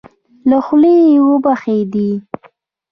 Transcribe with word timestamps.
له 0.49 0.57
خولې 0.65 0.95
يې 1.11 1.17
وبهېدې. 1.27 2.09